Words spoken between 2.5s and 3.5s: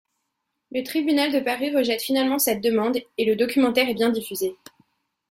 demande et le